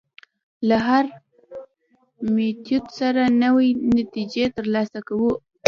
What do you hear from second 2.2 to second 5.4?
میتود سره نوې نتیجې تر لاسه کوو.